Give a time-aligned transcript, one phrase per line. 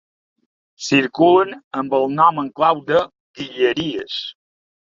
[0.85, 3.03] Circulen amb el nom en clau de
[3.41, 4.21] ‘Guilleries’.